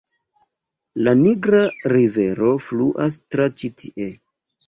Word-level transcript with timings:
La 1.07 1.11
Nigra 1.19 1.59
rivero 1.93 2.49
fluas 2.69 3.17
tra 3.35 3.47
ĉi 3.59 3.69
tie. 3.83 4.09